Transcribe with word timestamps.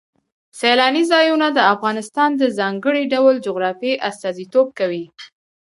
سیلانی 0.59 1.03
ځایونه 1.11 1.47
د 1.51 1.59
افغانستان 1.73 2.29
د 2.37 2.43
ځانګړي 2.59 3.03
ډول 3.13 3.35
جغرافیه 3.45 4.01
استازیتوب 4.09 4.67
کوي. 4.79 5.05